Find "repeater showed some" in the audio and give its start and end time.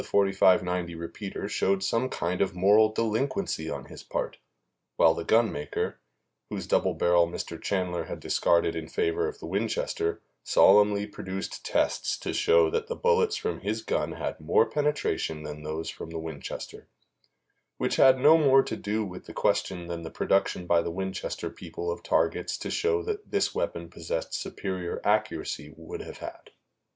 0.95-2.09